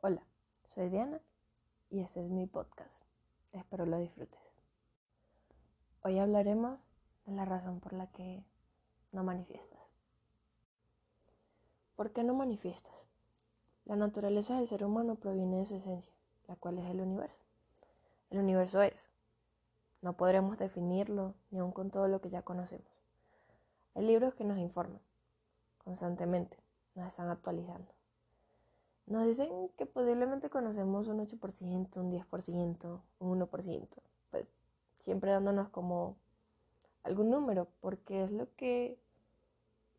[0.00, 0.22] Hola,
[0.68, 1.20] soy Diana
[1.90, 3.02] y este es mi podcast.
[3.50, 4.38] Espero lo disfrutes.
[6.04, 6.86] Hoy hablaremos
[7.26, 8.44] de la razón por la que
[9.10, 9.80] no manifiestas.
[11.96, 13.08] ¿Por qué no manifiestas?
[13.86, 16.14] La naturaleza del ser humano proviene de su esencia,
[16.46, 17.42] la cual es el universo.
[18.30, 19.10] El universo es.
[20.00, 23.02] No podremos definirlo ni aun con todo lo que ya conocemos.
[23.96, 25.00] Hay libros que nos informan
[25.82, 26.56] constantemente,
[26.94, 27.97] nos están actualizando
[29.08, 33.88] nos dicen que posiblemente conocemos un 8%, un 10%, un 1%,
[34.30, 34.46] pues
[34.98, 36.16] siempre dándonos como
[37.04, 38.98] algún número, porque es lo que,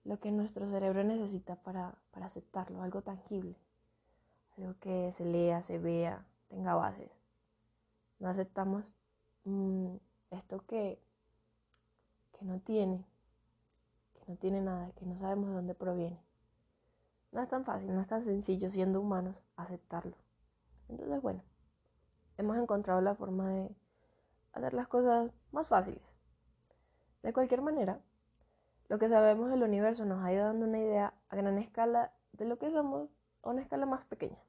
[0.04, 3.55] lo que nuestro cerebro necesita para, aceptarlo, algo tangible,
[4.58, 7.10] algo que se lea, se vea, tenga bases.
[8.20, 8.94] No aceptamos
[9.46, 9.96] mm,
[10.32, 10.99] esto que,
[12.38, 13.05] que no tiene,
[14.13, 16.29] que no tiene nada, que no sabemos de dónde proviene.
[17.32, 20.16] No es tan fácil, no es tan sencillo siendo humanos aceptarlo.
[20.88, 21.44] Entonces, bueno,
[22.38, 23.76] hemos encontrado la forma de
[24.54, 26.02] hacer las cosas más fáciles.
[27.21, 28.02] De cualquier manera,
[28.88, 32.46] lo que sabemos del universo nos ha ido dando una idea a gran escala de
[32.46, 33.10] lo que somos
[33.43, 34.40] a una escala más pequeña.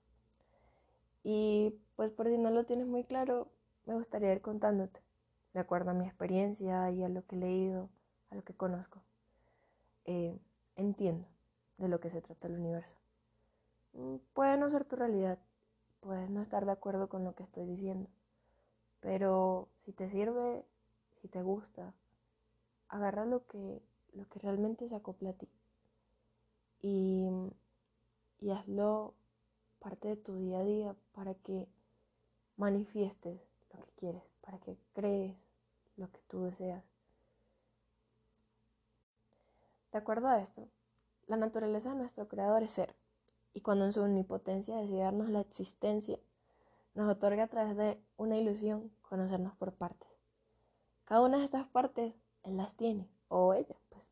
[1.22, 3.52] Y pues por si no lo tienes muy claro,
[3.84, 5.02] me gustaría ir contándote,
[5.52, 7.90] de acuerdo a mi experiencia y a lo que he leído,
[8.30, 9.02] a lo que conozco.
[10.06, 10.40] Eh,
[10.76, 11.28] entiendo
[11.80, 12.94] de lo que se trata el universo.
[13.94, 15.38] Mm, puede no ser tu realidad,
[16.00, 18.08] puedes no estar de acuerdo con lo que estoy diciendo,
[19.00, 20.64] pero si te sirve,
[21.20, 21.94] si te gusta,
[22.88, 25.48] agarra lo que, lo que realmente se acopla a ti
[26.82, 27.28] y,
[28.40, 29.14] y hazlo
[29.80, 31.66] parte de tu día a día para que
[32.56, 33.40] manifiestes
[33.72, 35.34] lo que quieres, para que crees
[35.96, 36.84] lo que tú deseas.
[39.92, 40.68] De acuerdo a esto,
[41.30, 42.96] la naturaleza de nuestro creador es ser,
[43.54, 46.18] y cuando en su omnipotencia decide darnos la existencia,
[46.94, 50.08] nos otorga a través de una ilusión conocernos por partes.
[51.04, 54.02] Cada una de estas partes él las tiene, o ella, pues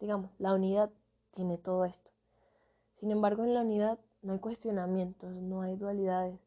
[0.00, 0.90] digamos, la unidad
[1.32, 2.10] tiene todo esto.
[2.94, 6.40] Sin embargo, en la unidad no hay cuestionamientos, no hay dualidades,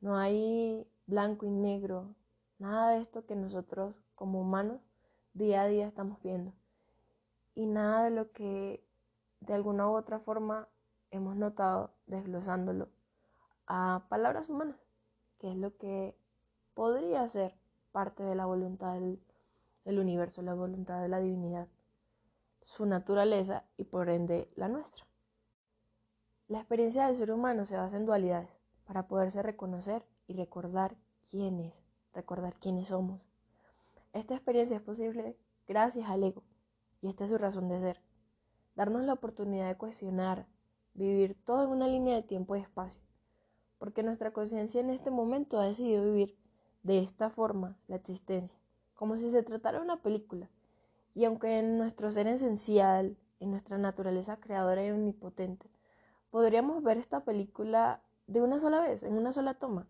[0.00, 2.14] no hay blanco y negro,
[2.58, 4.80] nada de esto que nosotros como humanos
[5.34, 6.54] día a día estamos viendo.
[7.54, 8.82] Y nada de lo que
[9.40, 10.68] de alguna u otra forma
[11.10, 12.88] hemos notado desglosándolo
[13.66, 14.76] a palabras humanas,
[15.38, 16.16] que es lo que
[16.74, 17.56] podría ser
[17.92, 21.68] parte de la voluntad del, universo, la voluntad de la divinidad,
[22.64, 25.06] su naturaleza y por ende la nuestra.
[26.48, 28.50] La experiencia del ser humano se basa en dualidades
[28.84, 30.96] para poderse reconocer y recordar
[31.28, 31.74] quién es,
[32.12, 33.20] recordar quiénes somos.
[34.12, 35.36] Esta experiencia es posible
[35.66, 36.42] gracias al ego
[37.00, 38.09] y esta es su razón de ser
[38.74, 40.46] darnos la oportunidad de cuestionar,
[40.94, 43.00] vivir todo en una línea de tiempo y espacio,
[43.78, 46.36] porque nuestra conciencia en este momento ha decidido vivir
[46.82, 48.58] de esta forma la existencia,
[48.94, 50.48] como si se tratara de una película,
[51.14, 55.70] y aunque en nuestro ser esencial, en nuestra naturaleza creadora y omnipotente,
[56.30, 59.88] podríamos ver esta película de una sola vez, en una sola toma,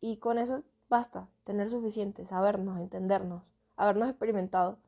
[0.00, 3.42] y con eso basta, tener suficiente, sabernos, entendernos,
[3.76, 4.78] habernos experimentado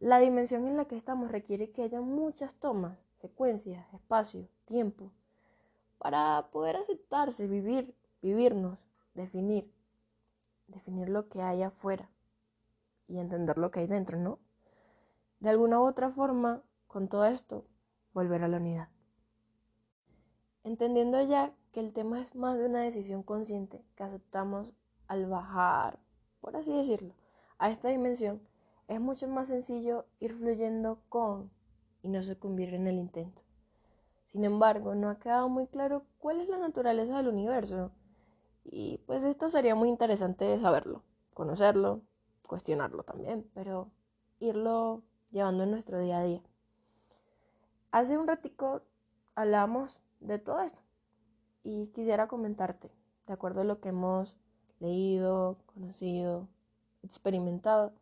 [0.00, 5.12] la dimensión en la que estamos requiere que haya muchas tomas, secuencias, espacio, tiempo,
[5.98, 8.78] para poder aceptarse, vivir, vivirnos,
[9.14, 9.70] definir,
[10.68, 12.10] definir lo que hay afuera
[13.08, 14.38] y entender lo que hay dentro, ¿no?
[15.38, 17.66] De alguna u otra forma, con todo esto,
[18.14, 18.88] volver a la unidad.
[20.64, 24.72] Entendiendo ya que el tema es más de una decisión consciente que aceptamos
[25.08, 25.98] al bajar,
[26.40, 27.14] por así decirlo,
[27.58, 28.40] a esta dimensión,
[28.90, 31.48] es mucho más sencillo ir fluyendo con
[32.02, 33.40] y no sucumbir en el intento.
[34.26, 37.92] Sin embargo, no ha quedado muy claro cuál es la naturaleza del universo.
[38.64, 42.02] Y pues esto sería muy interesante saberlo, conocerlo,
[42.48, 43.92] cuestionarlo también, pero
[44.40, 46.42] irlo llevando en nuestro día a día.
[47.92, 48.82] Hace un ratico
[49.36, 50.82] hablamos de todo esto
[51.62, 52.90] y quisiera comentarte,
[53.28, 54.36] de acuerdo a lo que hemos
[54.80, 56.48] leído, conocido,
[57.04, 57.92] experimentado,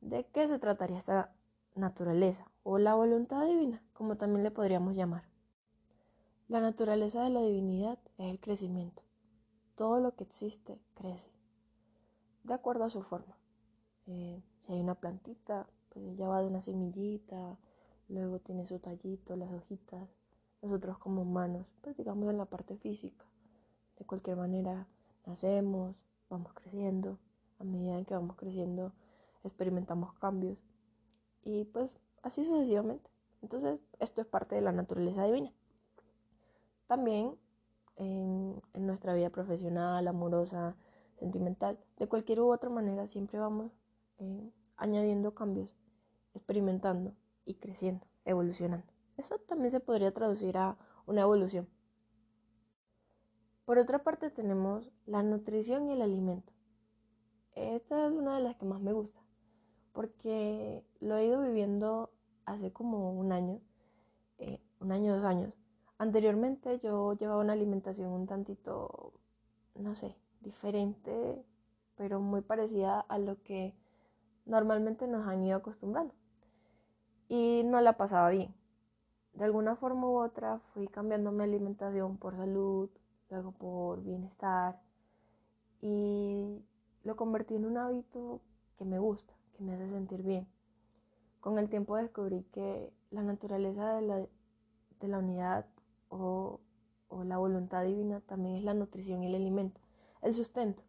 [0.00, 1.34] ¿De qué se trataría esta
[1.74, 5.24] naturaleza o la voluntad divina, como también le podríamos llamar?
[6.48, 9.02] La naturaleza de la divinidad es el crecimiento.
[9.76, 11.30] Todo lo que existe crece,
[12.44, 13.36] de acuerdo a su forma.
[14.06, 17.58] Eh, si hay una plantita, pues ella va de una semillita,
[18.08, 20.08] luego tiene su tallito, las hojitas.
[20.62, 23.26] Nosotros como humanos, pues digamos en la parte física.
[23.98, 24.86] De cualquier manera,
[25.26, 25.94] nacemos,
[26.30, 27.18] vamos creciendo.
[27.58, 28.92] A medida que vamos creciendo,
[29.44, 30.58] experimentamos cambios
[31.42, 33.10] y pues así sucesivamente.
[33.42, 35.52] Entonces, esto es parte de la naturaleza divina.
[36.86, 37.36] También
[37.96, 40.76] en, nuestra vida profesional, amorosa,
[41.18, 43.72] sentimental, de cualquier u otra manera, siempre vamos
[44.18, 45.74] eh, añadiendo cambios,
[46.34, 47.14] experimentando
[47.44, 48.86] y creciendo, evolucionando.
[49.16, 50.76] Eso también se podría traducir a
[51.06, 51.68] una evolución.
[53.64, 56.52] Por otra parte tenemos la nutrición y el alimento.
[57.54, 59.20] Esta es una de las que más me gusta,
[59.92, 62.10] porque lo he ido viviendo
[62.44, 63.60] hace como un año,
[64.38, 65.52] eh, un año, dos años.
[65.98, 69.12] Anteriormente yo llevaba una alimentación un tantito,
[69.74, 71.44] no sé, diferente,
[71.96, 73.74] pero muy parecida a lo que
[74.46, 76.14] normalmente nos han ido acostumbrando.
[77.28, 78.54] Y no la pasaba bien.
[79.34, 82.90] De alguna forma u otra fui cambiando mi alimentación por salud,
[83.30, 84.80] luego por bienestar
[85.80, 86.62] y
[87.04, 88.40] lo convertí en un hábito
[88.76, 90.46] que me gusta, me hace sentir bien.
[91.40, 94.26] Con el tiempo descubrí que la naturaleza de la,
[95.00, 95.66] de la unidad
[96.08, 96.60] o,
[97.08, 99.80] o la voluntad divina también es la nutrición y el alimento,
[100.22, 100.82] el sustento.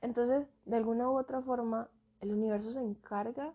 [0.00, 1.88] Entonces, de alguna u otra forma,
[2.20, 3.54] el universo se encarga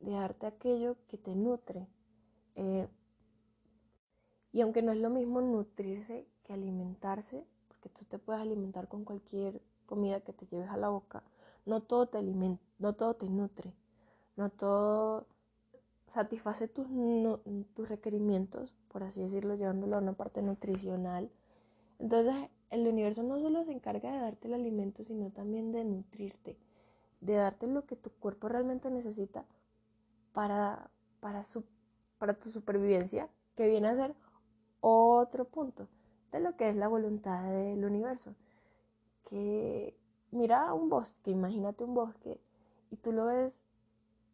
[0.00, 1.86] de darte aquello que te nutre.
[2.56, 2.88] Eh,
[4.52, 9.04] y aunque no es lo mismo nutrirse que alimentarse, porque tú te puedes alimentar con
[9.04, 11.22] cualquier comida que te lleves a la boca,
[11.70, 13.72] no todo te alimenta, no todo te nutre,
[14.36, 15.26] no todo
[16.08, 16.88] satisface tus,
[17.74, 21.30] tus requerimientos, por así decirlo, llevándolo a una parte nutricional.
[22.00, 22.34] Entonces,
[22.70, 26.58] el universo no solo se encarga de darte el alimento, sino también de nutrirte,
[27.20, 29.44] de darte lo que tu cuerpo realmente necesita
[30.32, 30.90] para,
[31.20, 31.62] para, su,
[32.18, 34.16] para tu supervivencia, que viene a ser
[34.80, 35.86] otro punto
[36.32, 38.34] de lo que es la voluntad del universo.
[39.24, 39.94] Que
[40.30, 42.40] mira un bosque, imagínate un bosque,
[42.90, 43.52] y tú lo ves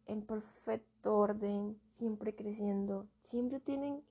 [0.05, 4.01] en perfecto orden, siempre creciendo, siempre tienen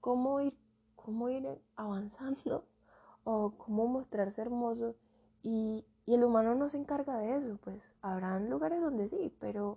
[0.00, 0.56] cómo ir,
[0.94, 2.64] cómo ir avanzando
[3.24, 4.94] o cómo mostrarse hermoso
[5.42, 9.76] y, el humano no se encarga de eso, pues habrán lugares donde sí, pero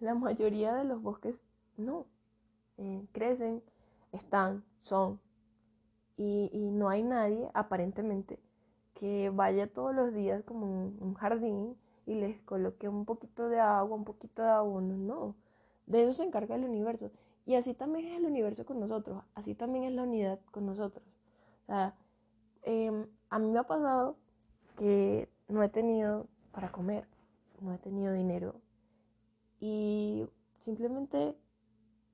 [0.00, 1.38] la mayoría de los bosques
[1.76, 2.06] no,
[2.78, 3.62] eh, crecen,
[4.12, 5.20] están, son,
[6.16, 8.40] y, no hay nadie, aparentemente,
[8.98, 13.96] que vaya todos los días como un, jardín y les coloque un poquito de agua,
[13.96, 15.36] un poquito de abono, no.
[15.86, 17.10] De eso se encarga el universo.
[17.46, 21.06] Y así también es el universo con nosotros, así también es la unidad con nosotros.
[21.62, 21.94] O sea,
[22.62, 24.16] em, a mí me ha pasado
[24.76, 27.06] que no he tenido para comer,
[27.60, 28.56] no he tenido dinero.
[29.60, 30.26] Y
[30.60, 31.36] simplemente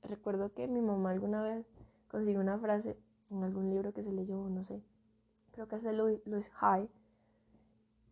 [0.02, 1.66] recuerdo que mi mamá alguna vez
[2.08, 2.98] consiguió una frase
[3.30, 4.82] en algún libro que se leyó, no sé,
[5.54, 6.90] creo que es de Louis, High,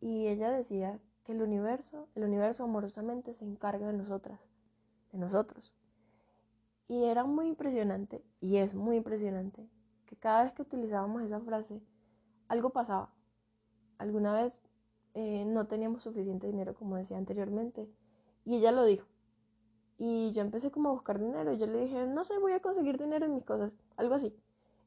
[0.01, 4.41] y ella decía que el universo, el universo amorosamente se encarga de nosotras,
[5.11, 5.75] de nosotros.
[6.89, 9.69] Y era muy impresionante, y es muy impresionante,
[10.07, 11.83] que cada vez que utilizábamos esa frase,
[12.47, 13.13] algo pasaba.
[13.99, 14.61] Alguna vez
[15.15, 17.89] eh, no teníamos suficiente dinero, como decía anteriormente,
[18.45, 19.09] y ella lo dijo.
[19.99, 22.61] Y yo empecé como a buscar dinero, y yo le dije, no sé, voy a
[22.61, 24.33] conseguir dinero en mis cosas, algo así.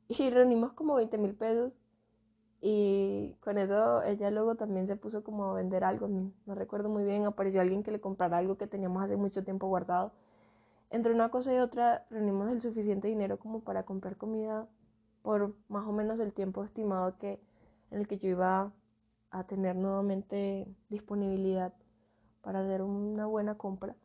[0.08, 1.74] Y reunimos como 20 mil pesos.
[2.68, 6.08] Y con eso ella luego también se puso como a vender algo.
[6.08, 7.24] No recuerdo muy bien.
[7.24, 10.14] Apareció alguien que le comprara algo que teníamos hace mucho tiempo guardado.
[10.90, 14.68] Entre una cosa y otra reunimos el suficiente dinero como para comprar comida
[15.22, 17.40] por más o menos el tiempo estimado que
[17.92, 18.72] en el que yo iba
[19.30, 21.72] a tener nuevamente disponibilidad
[22.42, 23.96] para hacer una buena compra.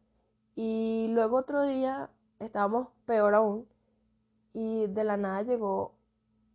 [0.55, 3.67] Y luego otro día estábamos peor aún
[4.53, 5.95] y de la nada llegó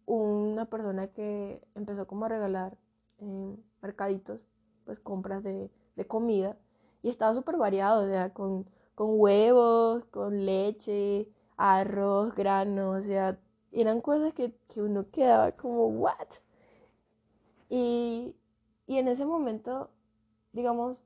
[0.06, 2.78] una persona que empezó como a regalar
[3.20, 4.42] en mercaditos,
[4.86, 5.70] pues compras de,
[6.08, 6.58] comida
[7.02, 8.66] y estaba súper variado, o sea, con,
[8.98, 13.40] huevos, con leche, arroz, granos, o sea,
[13.72, 16.28] eran cosas que, uno quedaba como, ¿what?
[17.70, 18.36] Y,
[18.88, 19.90] y en ese momento,
[20.54, 21.02] digamos,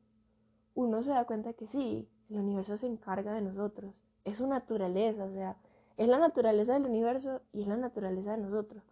[0.75, 3.93] uno se da cuenta que sí, el universo se encarga de nosotros,
[4.25, 5.57] es su naturaleza, o sea,
[5.97, 8.83] es la naturaleza del universo y es la naturaleza de nosotros.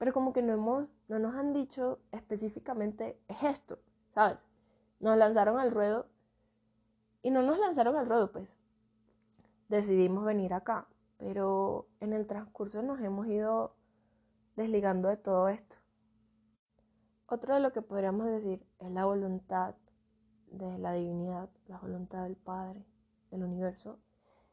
[0.00, 3.78] Pero como que no, hemos, no nos han dicho específicamente es esto,
[4.14, 4.38] ¿sabes?
[4.98, 6.06] Nos lanzaron al ruedo
[7.22, 8.56] y no nos lanzaron al ruedo, pues.
[9.68, 10.88] Decidimos venir acá,
[11.18, 13.76] pero en el transcurso nos hemos ido
[14.56, 15.76] desligando de todo esto.
[17.26, 19.74] Otro de lo que podríamos decir es la voluntad
[20.46, 22.86] de la divinidad, la voluntad del Padre,
[23.30, 23.98] del universo,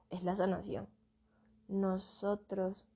[0.10, 0.89] es la sanación
[1.68, 2.88] nosotros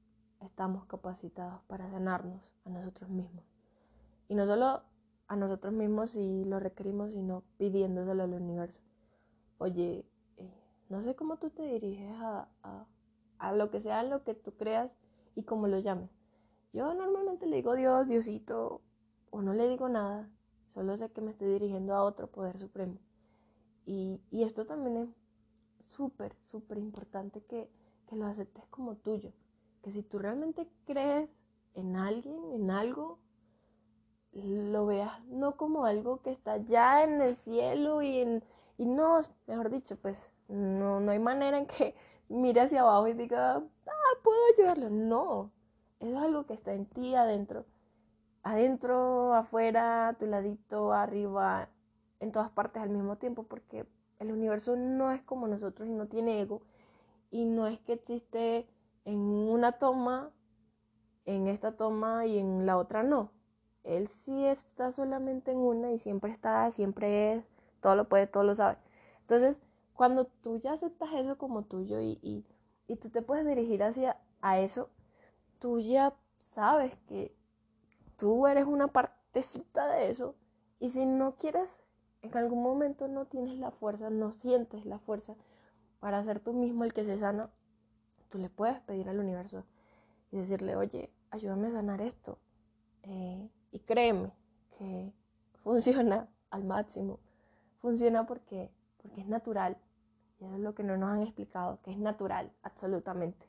[0.42, 3.44] estamos capacitados para sanarnos a nosotros mismos.
[4.28, 4.84] Y no solo
[5.28, 8.82] a nosotros mismos si lo requerimos, sino pidiéndoselo al universo.
[9.60, 10.06] Oye,
[10.38, 12.50] eh, no sé cómo tú te diriges a,
[13.40, 14.92] a, lo que sea lo que tú creas
[15.36, 16.10] y cómo lo llames.
[16.74, 18.82] Yo normalmente le digo Dios, Diosito,
[19.30, 20.30] o no le digo nada,
[20.74, 22.98] solo sé que me estoy dirigiendo a otro poder supremo.
[23.86, 25.10] Y, esto también es
[25.80, 27.70] súper, súper importante que,
[28.08, 29.34] que lo aceptes como tuyo.
[29.82, 31.30] Que si tú realmente crees
[31.74, 33.20] en alguien, en algo,
[34.34, 38.44] lo veas no como algo que está ya en el cielo y en
[38.82, 41.94] y no, mejor dicho, pues no, no hay manera en que
[42.30, 44.90] mire hacia abajo y diga, ah, puedo ayudarlo.
[44.90, 45.52] No,
[46.00, 47.68] es algo que está en ti adentro.
[48.42, 51.70] Adentro, afuera, a tu ladito, arriba,
[52.20, 53.86] en todas partes al mismo tiempo, porque
[54.18, 56.64] el universo no es como nosotros y no tiene ego.
[57.30, 58.68] Y no es que existe
[59.06, 60.32] en una toma,
[61.26, 63.32] en esta toma y en la otra no.
[63.84, 67.46] Él sí está solamente en una y siempre está, siempre es,
[67.82, 68.78] todo lo puede, todo lo sabe.
[69.22, 69.62] Entonces,
[69.94, 72.46] cuando tú ya aceptas eso como tuyo y, y,
[72.88, 74.90] y tú te puedes dirigir hacia a eso,
[75.60, 77.36] tú ya sabes que
[78.18, 80.36] tú eres una partecita de eso
[80.80, 81.82] y si no quieres,
[82.22, 85.36] en algún momento no tienes la fuerza, no sientes la fuerza
[86.00, 87.50] para ser tú mismo el que se sana,
[88.32, 89.66] tú le puedes pedir al universo
[90.32, 92.40] y decirle, oye, ayúdame a sanar esto.
[93.04, 94.32] Eh, y créeme
[94.78, 95.14] que
[95.64, 97.20] funciona al máximo.
[97.80, 98.72] Funciona porque,
[99.02, 99.78] porque es natural.
[100.40, 103.48] Y eso es lo que no nos han explicado, que es natural, absolutamente.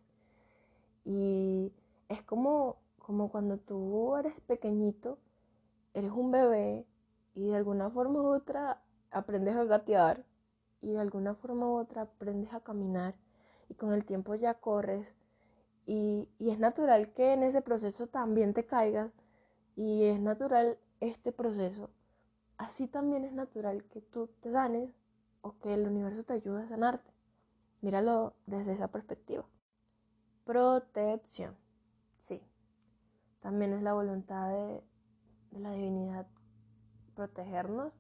[1.05, 1.73] Y
[2.09, 5.19] es como, como cuando tú eres pequeñito,
[5.95, 6.87] eres un bebé
[7.35, 10.25] y de alguna forma u otra aprendes a gatear
[10.81, 13.15] y de alguna forma u otra aprendes a caminar
[13.73, 15.09] y con el tiempo ya corres
[15.87, 19.11] y, y es natural que en ese proceso también te caigas
[19.77, 21.89] y es natural este proceso.
[22.59, 24.91] Así también es natural que tú te sanes
[25.41, 27.11] o que el universo te ayude a sanarte.
[27.81, 29.47] Míralo desde esa perspectiva.
[30.45, 31.57] Protección.
[32.19, 32.43] Sí.
[33.41, 34.85] También es la voluntad de,
[35.59, 36.27] la divinidad
[37.17, 37.95] protegernos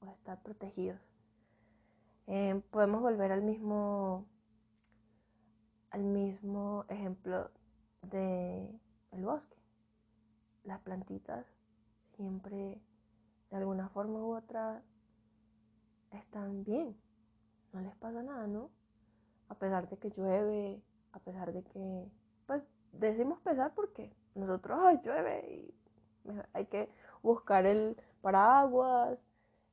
[0.00, 0.98] o estar protegidos.
[2.26, 4.26] Eh, podemos volver al mismo
[6.30, 7.50] mismo ejemplo
[8.02, 8.68] de
[9.10, 9.56] el bosque
[10.62, 11.44] las plantitas
[12.14, 12.80] siempre
[13.50, 14.82] de alguna forma u otra
[16.12, 16.96] están bien,
[17.72, 18.70] no les pasa nada, ¿no?
[19.48, 20.80] A pesar de que llueve,
[21.12, 22.08] a pesar de que,
[22.46, 25.74] pues decimos pesar porque nosotros, ay, llueve y
[26.52, 26.88] hay que
[27.22, 29.18] buscar el paraguas,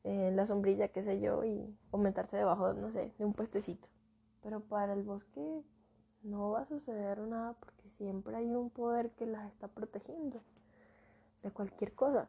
[0.04, 3.88] eh, la sombrilla, qué sé yo, y aumentarse debajo, no sé, de un puestecito.
[4.42, 5.64] Pero para el bosque
[6.24, 10.42] no va a suceder nada porque siempre hay un poder que las está protegiendo
[11.44, 12.28] de cualquier cosa.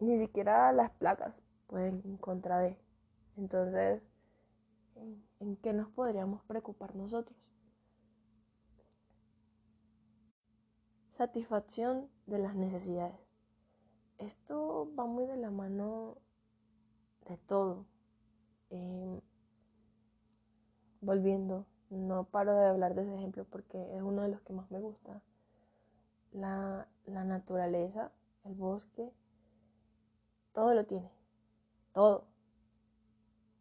[0.00, 1.34] Ni siquiera las placas
[1.66, 2.78] pueden en contra de.
[3.36, 4.02] Entonces,
[5.40, 7.36] ¿en, qué nos podríamos preocupar nosotros?
[11.10, 13.18] Satisfacción de las necesidades.
[14.18, 16.16] Esto va muy de la mano
[17.28, 17.86] de todo.
[18.70, 19.20] Em,
[21.00, 24.70] volviendo, no paro de hablar de ese ejemplo porque es uno de los que más
[24.70, 25.22] me gusta
[26.32, 28.12] la, naturaleza,
[28.44, 29.10] el bosque,
[30.52, 31.10] todo lo tiene,
[31.92, 32.26] todo.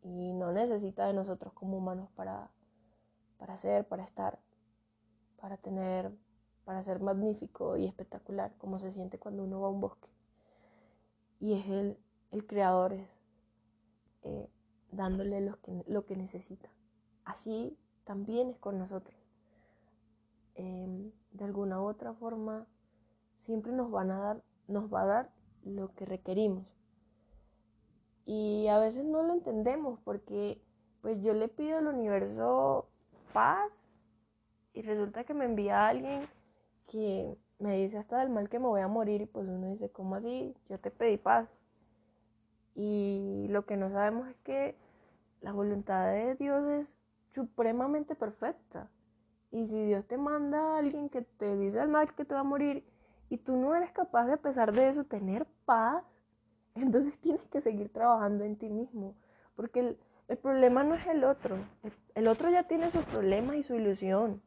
[0.04, 2.52] Y no necesita de nosotros como humanos para,
[3.38, 4.40] para ser, para estar,
[5.40, 6.12] para tener,
[6.66, 10.10] para ser magnífico y espectacular, como se siente cuando uno va a un bosque.
[11.40, 11.98] Y es el,
[12.32, 13.08] el creador, es
[14.24, 14.50] eh,
[14.92, 16.70] dándole lo que, lo que necesita.
[17.26, 19.16] Así también es con nosotros.
[20.56, 22.66] Em, de alguna u otra forma
[23.38, 25.34] siempre nos van a dar, nos va a dar
[25.64, 26.66] lo que requerimos.
[28.26, 30.62] Y a veces no lo entendemos porque
[31.02, 32.90] pues yo le pido al universo
[33.34, 33.84] paz
[34.74, 36.28] y resulta que me envía a alguien
[36.88, 39.90] que me dice hasta del mal que me voy a morir y pues uno dice,
[39.92, 40.56] ¿cómo así?
[40.70, 41.50] Yo te pedí paz.
[42.74, 44.76] Y lo que no sabemos es que
[45.42, 46.88] la voluntad de Dios es
[47.32, 48.90] supremamente perfecta.
[49.52, 52.42] Y si Dios te manda a alguien que te dice al mal que te va
[52.42, 52.84] a morir
[53.30, 56.04] y tú no eres capaz de a pesar de eso tener paz,
[56.76, 59.16] entonces tienes que seguir trabajando en ti mismo.
[59.56, 61.58] Porque el, problema no es el otro.
[62.14, 64.42] El, otro ya tiene sus problemas y su ilusión.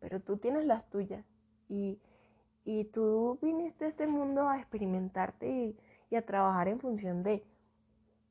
[0.00, 1.24] Pero tú tienes las tuyas.
[1.68, 2.00] Y,
[2.92, 5.78] tú viniste a este mundo a experimentarte y,
[6.10, 7.44] y, a trabajar en función de.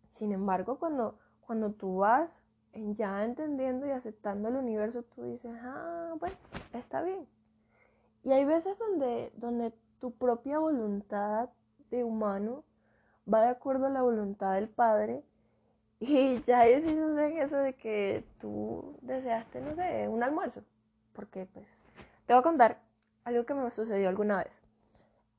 [0.10, 2.43] Sin embargo, cuando, cuando tú vas
[2.74, 6.36] ya entendiendo y aceptando el universo, tú dices, ah, bueno,
[6.74, 7.28] está bien.
[8.24, 11.50] Y hay veces donde, donde tu propia voluntad
[11.92, 12.64] de humano
[13.32, 15.24] va de acuerdo a la voluntad del Padre.
[16.00, 16.98] Y ya ahí sí
[17.40, 20.64] eso de que tú deseaste, no sé, un almuerzo.
[21.14, 21.68] Porque, pues,
[22.26, 22.82] te voy a contar
[23.24, 24.62] algo que me sucedió alguna vez.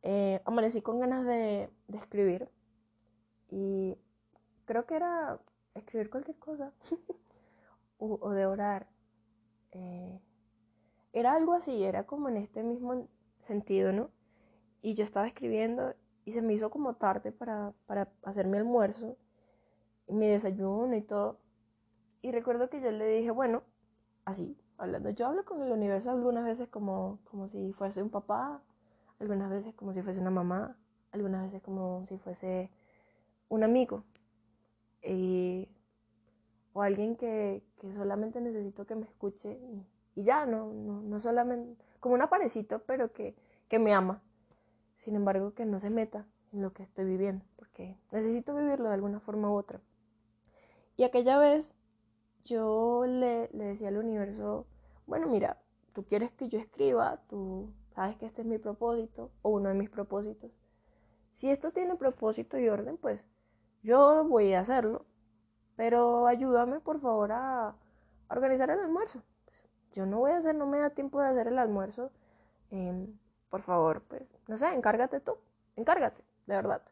[0.03, 2.49] eh, amanecí con ganas de, escribir
[3.51, 3.97] y
[4.67, 5.39] creo que era
[5.75, 6.73] escribir cualquier cosa
[7.99, 8.89] o, de orar.
[9.73, 10.21] Eh,
[11.13, 13.09] era algo así, era como en este mismo
[13.47, 14.11] sentido, ¿no?
[14.83, 19.17] Y yo estaba escribiendo y se me hizo como tarde para, para hacer mi almuerzo,
[20.09, 21.39] mi desayuno y todo.
[22.23, 23.63] Y recuerdo que yo le dije, bueno,
[24.25, 28.63] así, hablando, yo hablo con el universo algunas veces como, como si fuese un papá,
[29.21, 30.77] algunas veces como si fuese una mamá,
[31.13, 32.71] algunas veces como si fuese
[33.49, 34.05] un amigo.
[36.73, 37.63] O alguien que,
[37.95, 39.59] solamente necesito que me escuche
[40.17, 43.35] y, ya, no, no, solamente, como un aparecito, pero que,
[43.69, 44.23] que me ama.
[44.99, 48.95] Sin embargo, que no se meta en lo que estoy viviendo, porque necesito vivirlo de
[48.95, 49.81] alguna forma u otra.
[50.97, 51.75] Y aquella vez
[52.45, 54.67] yo le, le decía al universo,
[55.07, 55.59] bueno, mira,
[55.93, 59.75] tú quieres que yo escriba, tú sabes que este es mi propósito o uno de
[59.75, 60.51] mis propósitos.
[61.35, 63.21] Si esto tiene propósito y orden, pues
[63.85, 65.05] yo voy a hacerlo,
[65.77, 67.77] pero ayúdame por favor a
[68.29, 69.23] organizar el almuerzo.
[69.45, 72.11] Pues, yo no voy a hacer, no me da tiempo de hacer el almuerzo.
[72.71, 73.17] Em,
[73.51, 75.37] por favor, pues, no sé, encárgate tú,
[75.77, 76.83] encárgate, de verdad.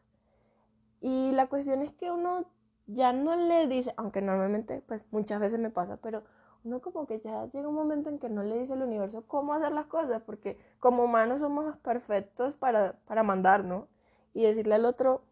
[1.01, 2.45] Y la cuestión es que uno
[2.87, 6.23] ya no le dice, aunque normalmente, pues muchas veces me pasa, pero
[6.63, 9.53] uno como que ya llega un momento en que no le dice al universo cómo
[9.53, 13.87] hacer las cosas, porque como humanos somos perfectos para, para mandar, ¿no?
[14.33, 15.23] Y decirle al otro,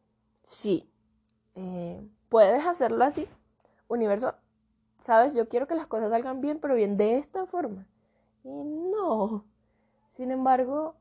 [0.44, 0.91] sí,
[1.56, 3.28] eh, puedes hacerlo así,
[3.88, 4.36] universo,
[5.04, 7.86] sabes, yo quiero que las cosas salgan bien, pero bien de esta forma.
[8.44, 9.46] Y no.
[10.16, 10.96] Sin embargo,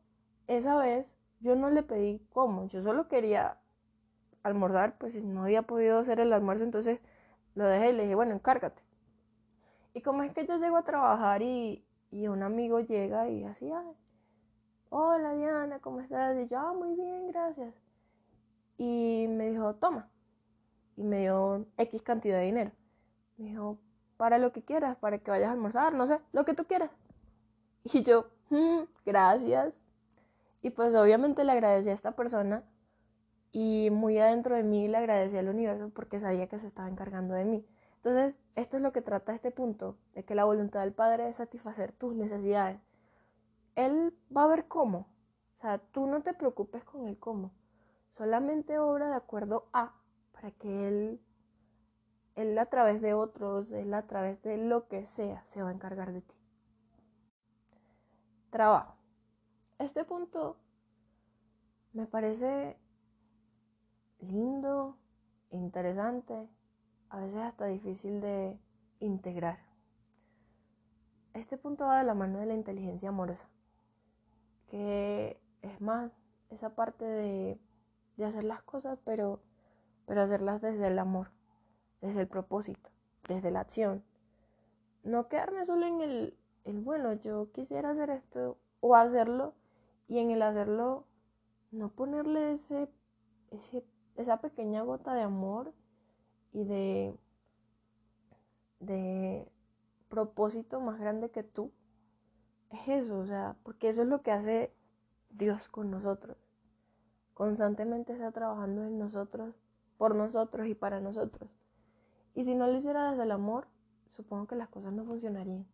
[0.47, 3.59] esa vez yo no le pedí cómo, yo solo quería
[4.43, 7.01] almorzar, pues no había podido hacer el almuerzo, entonces
[7.55, 8.83] lo dejé y le dije, bueno, encárgate.
[9.95, 13.71] Y como es que yo llego a trabajar y, un amigo llega y así,
[14.89, 16.37] hola Diana, ¿cómo estás?
[16.39, 17.75] Y yo, ah, muy bien, gracias.
[18.79, 20.09] Y me dijo, toma.
[20.97, 22.73] Y me dio X cantidad de dinero.
[23.37, 23.79] Me dijo,
[24.17, 26.91] para lo que quieras, para que vayas a almorzar, no sé, lo que tú quieras.
[27.85, 29.73] Y yo, mm, gracias.
[30.63, 32.63] Y pues obviamente le agradecí a esta persona
[33.53, 37.35] y muy adentro de mí le agradecí al universo porque sabía que se estaba encargando
[37.35, 37.67] de mí.
[37.97, 41.37] Entonces, esto es lo que trata este punto, de que la voluntad del Padre es
[41.37, 42.81] satisfacer tus necesidades.
[43.75, 45.07] Él va a ver cómo.
[45.59, 47.53] O sea, tú no te preocupes con el cómo.
[48.17, 49.93] Solamente obra de acuerdo a,
[50.41, 51.21] para que Él,
[52.37, 55.75] Él a través de otros, Él a través de lo que sea, se va a
[55.75, 56.35] encargar de ti.
[58.51, 58.97] Trabajo.
[59.79, 60.57] Este punto
[61.93, 62.77] me parece
[64.21, 64.97] lindo,
[65.51, 66.49] interesante,
[67.09, 68.59] a veces hasta difícil de
[69.01, 69.59] integrar.
[71.35, 73.49] Este punto va de la mano de la inteligencia amorosa,
[74.69, 76.13] que es más
[76.51, 77.61] esa parte de,
[78.25, 79.41] hacer las cosas, pero,
[80.11, 81.31] pero hacerlas desde el amor,
[82.01, 82.91] desde el propósito,
[83.29, 84.03] desde la acción.
[85.05, 89.55] No quedarme solo en el, el bueno, yo quisiera hacer esto o hacerlo
[90.09, 91.07] y en el hacerlo
[91.71, 92.89] no ponerle ese,
[93.53, 93.85] ese,
[94.17, 95.73] esa pequeña gota de amor
[96.53, 97.17] y de,
[98.81, 99.49] de
[100.09, 101.71] propósito más grande que tú,
[102.71, 104.75] es eso, o sea, porque eso es lo que hace
[105.31, 106.37] Dios con nosotros.
[107.33, 109.55] Constantemente está trabajando en nosotros,
[110.01, 111.51] por nosotros y para nosotros.
[112.35, 113.67] Y si no lo hiciera desde el amor,
[114.13, 115.67] supongo que las cosas no funcionarían.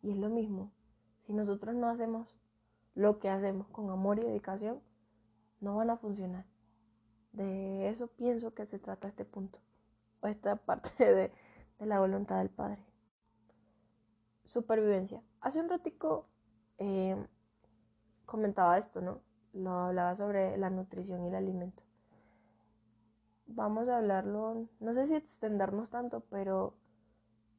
[0.00, 0.72] Y es lo mismo.
[1.26, 2.34] Si nosotros no hacemos
[2.94, 4.80] lo que hacemos con amor y dedicación,
[5.60, 6.46] no van a funcionar.
[7.32, 9.58] De eso pienso que se trata este punto
[10.22, 11.32] o esta parte de,
[11.80, 12.82] la voluntad del Padre.
[14.46, 15.22] Supervivencia.
[15.42, 16.30] Hace un ratico
[16.78, 17.14] eh,
[18.24, 19.20] comentaba esto, ¿no?
[19.52, 21.82] Lo hablaba sobre la nutrición y el alimento.
[23.54, 26.74] Vamos a hablarlo, no sé si extendernos tanto, pero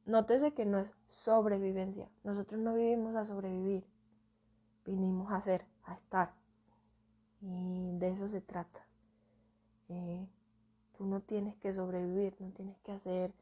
[0.06, 2.08] nótese que no es sobrevivencia.
[2.24, 3.84] Nosotros no vivimos a sobrevivir,
[4.84, 6.34] vinimos a ser, a estar.
[7.40, 8.86] Y de eso se trata.
[9.88, 10.26] Eh,
[10.96, 13.32] Tú no tienes que sobrevivir, no tienes que hacer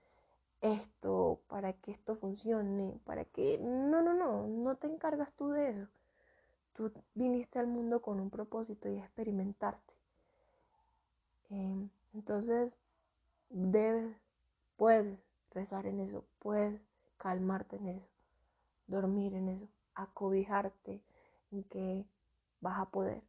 [0.61, 3.59] esto para que esto funcione, para que...
[3.59, 5.89] No, no, no, no te encargas tú de eso.
[6.75, 9.95] Tú viniste al mundo con un propósito y experimentarte.
[11.51, 12.73] Em, entonces,
[13.51, 14.17] debes,
[14.77, 15.19] puedes
[15.53, 16.81] rezar en eso, puedes
[17.19, 18.09] calmarte en eso,
[18.87, 21.03] dormir en eso, acobijarte
[21.53, 22.05] en que
[22.61, 23.23] vas a poder.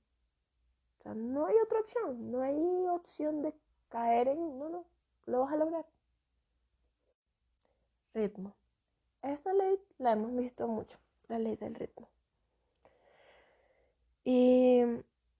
[1.00, 3.54] O sea, no hay otra opción, no hay opción de
[3.90, 4.86] caer en, no, no,
[5.26, 5.86] lo vas a lograr.
[8.14, 8.54] Ritmo.
[9.22, 12.10] Esta ley la hemos visto mucho, la ley del ritmo.
[14.24, 14.82] Y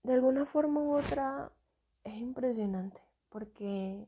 [0.04, 1.52] de alguna forma u otra
[2.04, 4.06] es impresionante porque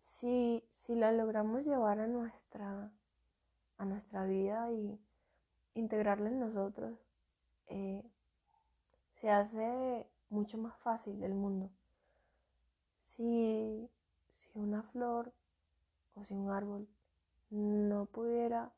[0.00, 2.90] si, si la logramos llevar a nuestra,
[3.76, 4.98] a nuestra vida y
[5.74, 6.98] integrarla en nosotros,
[7.66, 8.02] eh,
[9.20, 11.70] se hace mucho más fácil el mundo.
[13.00, 13.90] Si,
[14.30, 15.32] si una flor
[16.14, 16.88] o si un árbol
[17.50, 18.72] no pudiera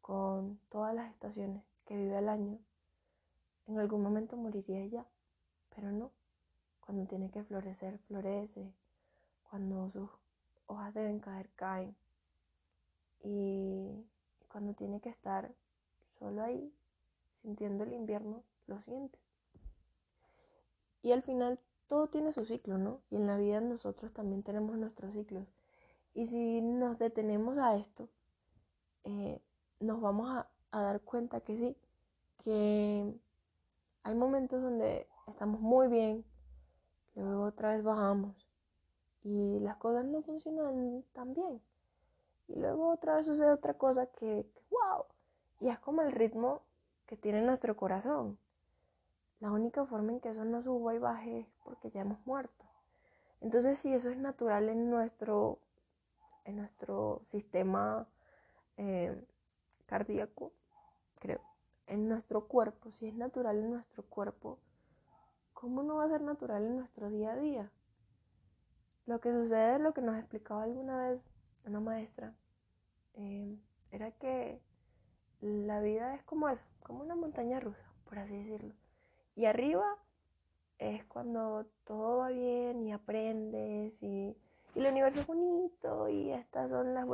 [0.00, 2.58] con todas las estaciones que vive el año,
[3.66, 5.06] en algún momento moriría ya,
[5.74, 6.19] pero no.
[6.80, 8.72] Cuando tiene que florecer, florece.
[9.48, 10.10] Cuando sus
[10.66, 11.96] hojas deben caer, caen.
[13.22, 14.06] Y
[14.48, 15.52] cuando tiene que estar
[16.18, 16.72] solo ahí,
[17.42, 19.18] sintiendo el invierno, lo siente.
[21.02, 23.00] Y al final todo tiene su ciclo, ¿no?
[23.10, 25.46] Y en la vida nosotros también tenemos nuestros ciclos.
[26.14, 28.08] Y si nos detenemos a esto,
[29.04, 29.40] eh,
[29.80, 31.76] nos vamos a, a dar cuenta que sí,
[32.38, 33.14] que
[34.02, 36.24] hay momentos donde estamos muy bien,
[37.20, 38.34] luego otra vez bajamos
[39.22, 41.60] y las cosas no funcionan tan bien.
[42.48, 45.04] Y luego otra vez sucede otra cosa que, wow,
[45.60, 46.62] y es como el ritmo
[47.06, 48.38] que tiene nuestro corazón.
[49.40, 52.64] La única forma en que eso no suba y baje es porque ya hemos muerto.
[53.40, 55.58] Entonces, si eso es natural en nuestro,
[56.44, 58.06] en nuestro sistema
[58.76, 59.24] eh,
[59.86, 60.52] cardíaco,
[61.18, 61.40] creo,
[61.86, 64.58] en nuestro cuerpo, si es natural en nuestro cuerpo,
[65.60, 67.70] ¿cómo no va a ser natural en nuestro día a día?
[69.04, 71.20] Lo que sucede, lo que nos explicaba alguna vez
[71.66, 72.32] una maestra,
[73.14, 73.58] eh,
[73.90, 74.58] era que
[75.42, 78.74] la vida es como eso, como una montaña rusa, por así decirlo.
[79.36, 79.84] Y arriba
[80.78, 84.34] es cuando todo va bien y aprendes y,
[84.76, 87.04] el universo es bonito y estas son las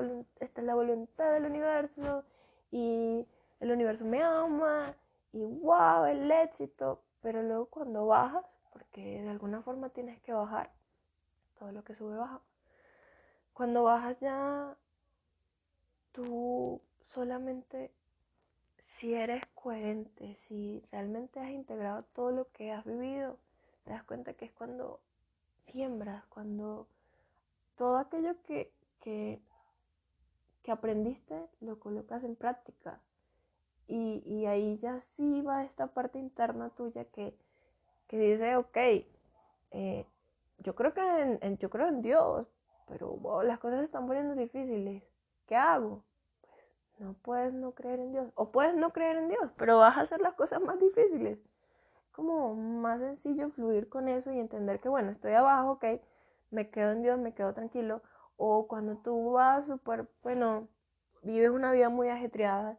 [0.41, 2.23] esta es la voluntad del universo
[2.71, 3.27] y
[3.61, 4.95] el universo me ama
[5.33, 7.01] y wow, el éxito.
[7.27, 10.71] Pero luego cuando bajas, porque de alguna forma tienes que bajar,
[11.59, 12.41] todo lo que sube baja.
[13.53, 14.77] Cuando bajas ya,
[16.13, 17.91] tú solamente
[18.79, 23.39] si eres coherente, si realmente has integrado todo lo que has vivido,
[23.83, 25.01] te das cuenta que es cuando
[25.73, 26.87] siembras, cuando
[27.77, 29.41] todo aquello que, que,
[30.71, 33.01] aprendiste lo colocas en práctica.
[33.89, 37.37] Y, ahí ya sí va esta parte interna tuya que,
[38.11, 38.77] dice, ok,
[39.71, 40.07] eh,
[40.59, 41.01] yo, creo que
[41.41, 42.47] en, yo creo en Dios,
[42.89, 45.03] pero las cosas se están poniendo difíciles.
[45.47, 46.03] ¿Qué hago?
[46.99, 48.33] No puedes no creer en Dios.
[48.35, 51.39] O puedes no creer en Dios, pero vas a hacer las cosas más difíciles.
[52.13, 55.85] Como más sencillo fluir con eso y entender que, bueno, estoy abajo, ok,
[56.51, 58.03] me quedo en Dios, me quedo tranquilo.
[58.37, 60.69] O cuando tú vas súper, bueno,
[61.23, 62.79] vives una vida muy ajetreada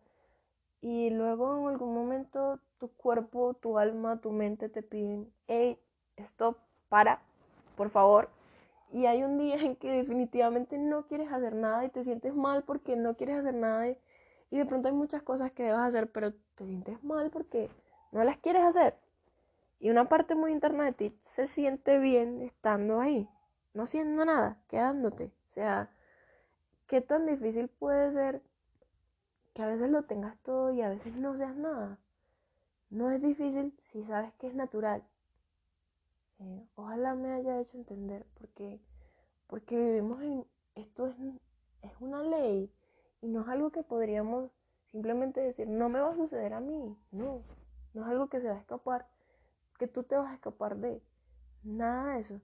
[0.82, 5.80] y luego en algún momento tu cuerpo, tu alma, tu mente te piden, hey,
[6.18, 6.58] stop,
[6.90, 7.22] para,
[7.76, 8.30] por favor,
[8.92, 12.64] y hay un día en que definitivamente no quieres hacer nada y te sientes mal
[12.64, 13.98] porque no quieres hacer nada y,
[14.50, 17.70] de pronto hay muchas cosas que debes hacer pero te sientes mal porque
[18.12, 18.96] no las quieres hacer.
[19.80, 23.30] Y una parte muy interna de ti se siente bien estando ahí,
[23.74, 25.26] no siendo nada, quedándote.
[25.26, 25.92] O sea,
[26.88, 28.42] ¿qué tan difícil puede ser
[29.58, 31.98] que a veces lo tengas todo y a veces no seas nada?
[32.92, 35.04] No es difícil si sabes que es natural
[36.40, 38.80] eh, ojalá me haya hecho entender porque,
[39.48, 41.16] porque vivimos en, esto es,
[41.82, 42.72] es una ley
[43.22, 44.52] y no es algo que podríamos
[44.92, 47.42] simplemente decir, no me va a suceder a mí, no,
[47.96, 49.08] no es algo que se va a escapar,
[49.80, 51.02] que tú te vas a escapar de,
[51.64, 52.40] nada de eso.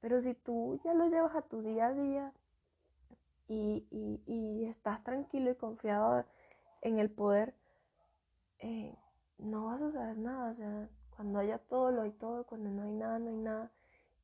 [0.00, 2.32] Pero si tú ya lo llevas a tu día a día
[3.48, 6.24] y, y, y estás tranquilo y confiado
[6.82, 7.54] en el poder,
[8.58, 8.96] eh,
[9.38, 12.82] no va a suceder nada, o sea, cuando haya todo, lo hay todo, cuando no
[12.82, 13.70] hay nada, no hay nada.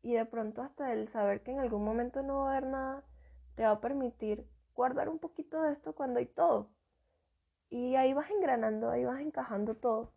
[0.03, 3.05] Y de pronto hasta el saber que en algún momento no va a haber nada,
[3.57, 6.71] te va a permitir guardar un poquito de esto cuando hay todo.
[7.71, 10.13] Y ahí vas engranando, ahí vas encajando todo.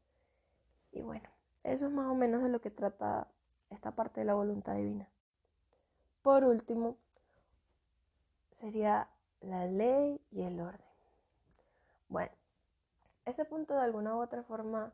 [0.91, 1.29] Y bueno,
[1.63, 3.27] eso es más o menos de lo que trata
[3.69, 5.09] esta parte de la voluntad divina.
[6.21, 6.97] Por último,
[8.59, 9.09] sería
[9.41, 10.90] la ley y el orden.
[12.11, 12.33] Bueno,
[13.25, 14.91] este punto de alguna u otra forma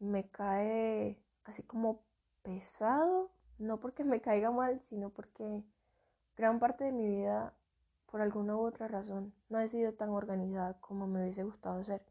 [0.00, 2.02] me cae así como
[2.42, 5.62] pesado, no porque me caiga mal, sino porque
[6.36, 7.54] gran parte de mi vida,
[8.10, 12.02] por alguna u otra razón, no he sido tan organizada como me hubiese gustado ser.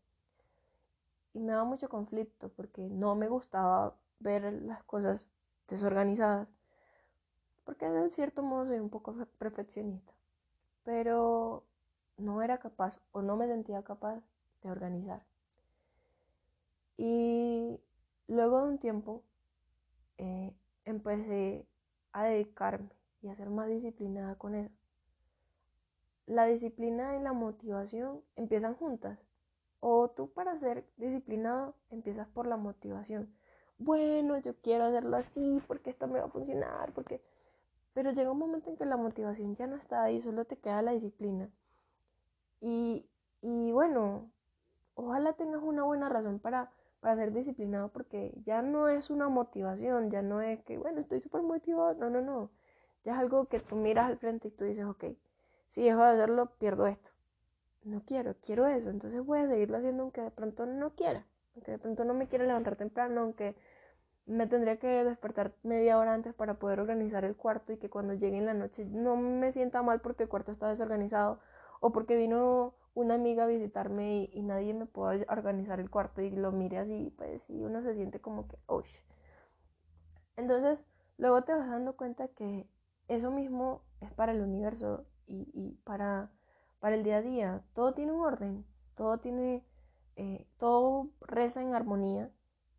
[1.33, 5.29] Y me da mucho conflicto porque no me gustaba ver las cosas
[5.67, 6.47] desorganizadas,
[7.65, 10.13] porque de cierto modo soy un poco perfeccionista,
[10.85, 11.65] pero
[12.21, 14.21] no era capaz o no me sentía capaz
[14.63, 15.23] de organizar.
[16.97, 17.79] Y
[18.27, 19.23] luego de un tiempo
[20.17, 20.53] eh,
[20.85, 21.65] empecé
[22.11, 22.89] a dedicarme
[23.21, 24.73] y a ser más disciplinada con eso.
[26.27, 29.19] La disciplina y la motivación empiezan juntas.
[29.79, 33.33] O tú para ser disciplinado empiezas por la motivación.
[33.79, 37.21] Bueno, yo quiero hacerlo así porque esto me va a funcionar, porque...
[37.93, 40.81] Pero llega un momento en que la motivación ya no está ahí, solo te queda
[40.81, 41.49] la disciplina.
[42.61, 43.05] Y,
[43.41, 44.31] y bueno,
[44.95, 50.11] ojalá tengas una buena razón para, para ser disciplinado porque ya no es una motivación,
[50.11, 52.51] ya no es que, bueno, estoy súper motivado, no, no, no.
[53.03, 55.05] Ya es algo que tú miras al frente y tú dices, ok,
[55.67, 57.09] si dejo de hacerlo, pierdo esto.
[57.83, 61.71] No quiero, quiero eso, entonces voy a seguirlo haciendo aunque de pronto no quiera, aunque
[61.71, 63.55] de pronto no me quiera levantar temprano, aunque
[64.27, 68.13] me tendría que despertar media hora antes para poder organizar el cuarto y que cuando
[68.13, 71.39] llegue en la noche no me sienta mal porque el cuarto está desorganizado
[71.81, 76.29] o porque vino una amiga a visitarme y, nadie me puede organizar el cuarto y
[76.29, 78.85] lo mire así, pues y uno se siente como que, uy.
[80.37, 80.85] Entonces,
[81.17, 82.69] luego te vas dando cuenta que
[83.07, 86.29] eso mismo es para el universo y, para,
[86.79, 87.63] para el día a día.
[87.73, 88.65] Todo tiene un orden,
[88.95, 89.65] todo tiene,
[90.17, 92.31] eh, todo reza en armonía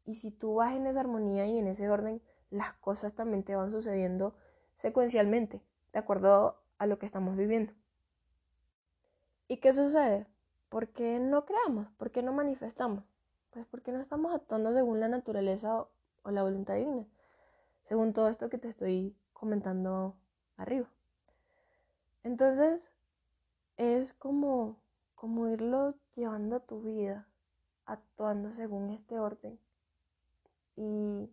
[0.04, 3.56] y si tú vas en esa armonía y en ese orden, las cosas también te
[3.56, 4.36] van sucediendo
[4.76, 5.62] secuencialmente,
[5.92, 7.72] de acuerdo a lo que estamos viviendo.
[9.52, 10.26] ¿Y qué sucede?
[10.70, 11.86] ¿Por qué no creamos?
[11.98, 13.04] ¿Por qué no manifestamos?
[13.50, 15.86] Pues porque no estamos actuando según la naturaleza
[16.22, 17.04] o, la voluntad divina,
[17.82, 20.16] según todo esto que te estoy comentando
[20.56, 20.88] arriba.
[22.24, 22.94] Entonces,
[23.76, 24.78] es como,
[25.16, 27.28] como irlo llevando a tu vida,
[27.84, 29.58] actuando según este orden
[30.76, 31.28] y,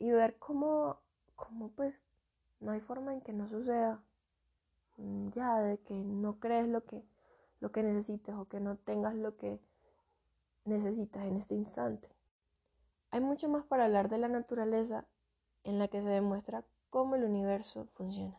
[0.00, 0.98] y ver cómo,
[1.36, 1.94] cómo pues
[2.58, 4.02] no hay forma en que no suceda
[5.34, 7.02] ya de que no crees lo que,
[7.60, 9.60] lo que necesitas o que no tengas lo que
[10.64, 12.08] necesitas en este instante.
[13.10, 15.06] Hay mucho más para hablar de la naturaleza
[15.64, 18.38] en la que se demuestra cómo el universo funciona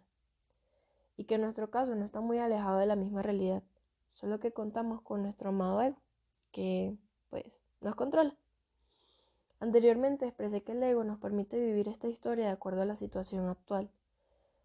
[1.17, 3.63] y que en nuestro caso no está muy alejado de la misma realidad,
[4.11, 5.97] solo que contamos con nuestro amado ego,
[6.51, 6.95] que
[7.29, 7.43] pues
[7.81, 8.35] nos controla.
[9.59, 13.47] Anteriormente expresé que el ego nos permite vivir esta historia de acuerdo a la situación
[13.49, 13.89] actual,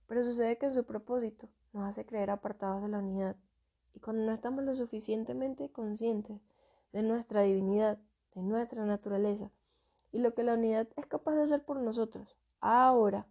[0.07, 3.37] pero sucede que en su propósito nos hace creer apartados de la unidad.
[3.95, 6.41] Y cuando no estamos lo suficientemente conscientes
[6.93, 7.99] de nuestra divinidad,
[8.35, 9.51] de nuestra naturaleza,
[10.13, 13.27] y lo que la unidad es capaz de hacer por nosotros, ahora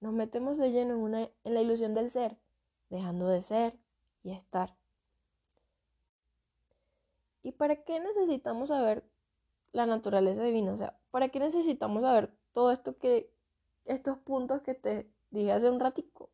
[0.00, 2.38] nos metemos de lleno en, la ilusión del ser,
[2.88, 3.76] dejando de ser
[4.22, 4.74] y estar.
[7.42, 9.04] ¿Y para qué necesitamos saber
[9.72, 10.72] la naturaleza divina?
[10.72, 13.32] O sea, ¿para qué necesitamos saber todo esto que,
[13.84, 16.30] estos puntos que te dije hace un ratico?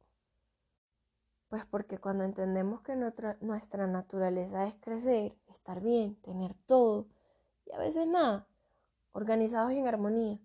[1.48, 7.06] Pues porque cuando entendemos que nuestra, naturaleza es crecer, estar bien, tener todo,
[7.66, 8.46] y a veces nada,
[9.12, 10.38] organizados en armonía,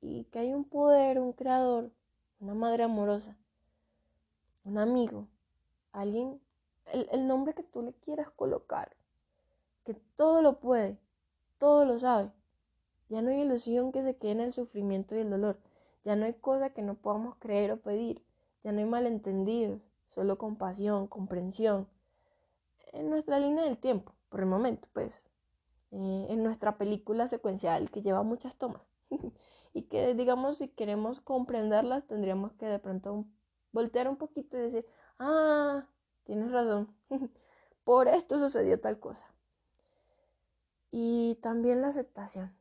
[0.00, 1.90] y que hay un poder, un creador,
[2.38, 3.36] una madre amorosa,
[4.64, 5.26] un amigo,
[5.92, 6.40] alguien,
[6.92, 8.96] el, el nombre que tú le quieras colocar,
[9.84, 10.96] que todo lo puede,
[11.58, 12.30] todo lo sabe.
[13.08, 15.58] Ya no hay ilusión que se quede en el sufrimiento y el dolor.
[16.04, 18.22] Ya no hay cosa que no podamos creer o pedir.
[18.62, 21.88] Ya no hay malentendidos solo compasión, comprensión,
[22.92, 25.26] en nuestra línea del tiempo, por el momento, pues,
[25.92, 28.82] eh, en nuestra película secuencial que lleva muchas tomas
[29.72, 33.26] y que, digamos, si queremos comprenderlas, tendríamos que de pronto
[33.72, 34.86] voltear un poquito y decir,
[35.18, 35.86] ah,
[36.24, 36.94] tienes razón,
[37.84, 39.26] por esto sucedió tal cosa.
[40.92, 42.52] Y también la aceptación.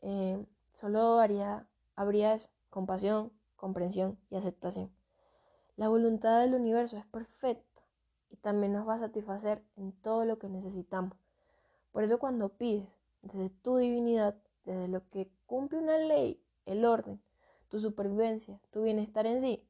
[0.00, 0.42] Eh,
[0.72, 1.66] solo haría,
[1.96, 4.90] habría eso, compasión, comprensión y aceptación.
[5.78, 7.82] La voluntad del universo es perfecta
[8.30, 11.16] y también nos va a satisfacer en todo lo que necesitamos.
[11.92, 12.88] Por eso cuando pides
[13.22, 17.22] desde tu divinidad, desde lo que cumple una ley, el orden,
[17.68, 19.64] tu supervivencia, tu bienestar en sí,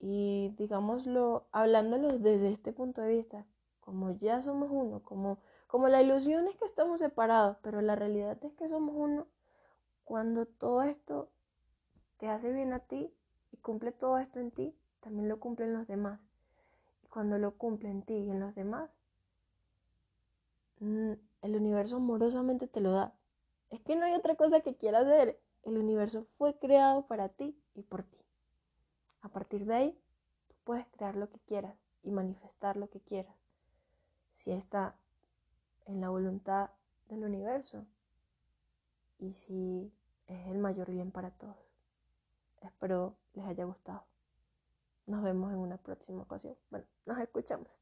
[0.00, 3.44] y digámoslo, hablándolo desde este punto de vista,
[3.80, 8.42] como ya somos uno, como, como la ilusión es que estamos separados, pero la realidad
[8.42, 9.26] es que somos uno,
[10.04, 11.28] cuando todo esto
[12.16, 13.12] te hace bien a ti
[13.50, 16.20] y cumple todo esto en ti, también lo cumplen los demás.
[17.04, 18.90] Y cuando lo cumplen en ti y en los demás,
[20.80, 21.12] mm,
[21.42, 23.12] el universo amorosamente te lo da.
[23.70, 25.38] Es que no hay otra cosa que quieras hacer.
[25.64, 28.18] El universo fue creado para ti y por ti.
[29.20, 29.98] A partir de ahí,
[30.48, 33.36] tú puedes crear lo que quieras y manifestar lo que quieras.
[34.34, 34.96] Si está
[35.86, 36.70] en la voluntad
[37.08, 37.84] del universo
[39.18, 39.92] y si
[40.26, 41.56] es el mayor bien para todos.
[42.60, 44.11] Espero les haya gustado.
[45.12, 46.56] Nos vemos en una próxima ocasión.
[46.70, 47.78] Bueno, nos escuchamos.